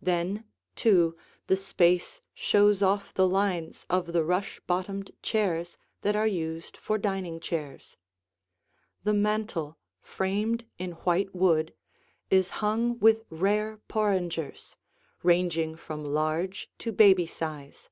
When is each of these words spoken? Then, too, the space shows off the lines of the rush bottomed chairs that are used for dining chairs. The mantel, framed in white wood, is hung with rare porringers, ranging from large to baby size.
Then, 0.00 0.46
too, 0.76 1.14
the 1.46 1.58
space 1.58 2.22
shows 2.32 2.80
off 2.80 3.12
the 3.12 3.28
lines 3.28 3.84
of 3.90 4.14
the 4.14 4.24
rush 4.24 4.58
bottomed 4.60 5.10
chairs 5.22 5.76
that 6.00 6.16
are 6.16 6.26
used 6.26 6.74
for 6.78 6.96
dining 6.96 7.38
chairs. 7.38 7.98
The 9.02 9.12
mantel, 9.12 9.76
framed 10.00 10.64
in 10.78 10.92
white 10.92 11.34
wood, 11.34 11.74
is 12.30 12.48
hung 12.64 12.98
with 13.00 13.26
rare 13.28 13.76
porringers, 13.88 14.74
ranging 15.22 15.76
from 15.76 16.02
large 16.02 16.70
to 16.78 16.90
baby 16.90 17.26
size. 17.26 17.90